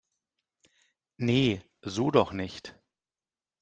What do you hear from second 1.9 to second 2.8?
doch nicht!